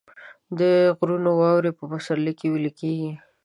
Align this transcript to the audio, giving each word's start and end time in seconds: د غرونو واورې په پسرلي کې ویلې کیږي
د 0.59 0.61
غرونو 0.97 1.29
واورې 1.41 1.71
په 1.77 1.83
پسرلي 1.91 2.33
کې 2.39 2.47
ویلې 2.51 2.71
کیږي 2.79 3.11